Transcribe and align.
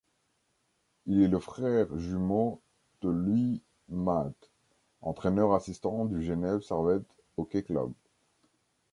Il 1.05 1.21
est 1.21 1.27
le 1.27 1.37
frère 1.37 1.95
jumeau 1.95 2.59
de 3.03 3.09
Louis 3.09 3.61
Matte, 3.87 4.49
entraîneur 5.03 5.53
assistant 5.53 6.05
du 6.05 6.23
Genève-Servette 6.23 7.19
Hockey 7.37 7.61
Club. 7.61 7.91